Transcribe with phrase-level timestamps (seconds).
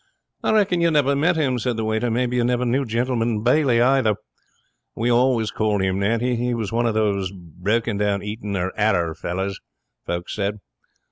[0.43, 2.09] 'I reckon you never met him,' said the waiter.
[2.09, 4.15] 'Maybe you never knew Gentleman Bailey, either?
[4.95, 6.21] We always called him that.
[6.21, 9.59] He was one of these broken down Eton or 'Arrer fellers,
[10.07, 10.57] folks said.